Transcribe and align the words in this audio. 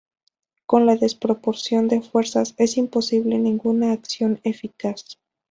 Con 0.65 0.87
la 0.87 0.95
desproporción 0.95 1.87
de 1.87 2.01
fuerzas, 2.01 2.55
es 2.57 2.75
imposible 2.75 3.37
ninguna 3.37 3.91
acción 3.91 4.39
eficaz. 4.43 5.19